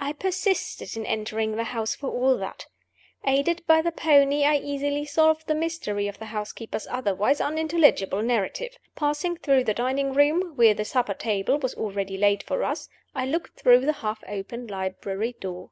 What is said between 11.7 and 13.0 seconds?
already laid for us),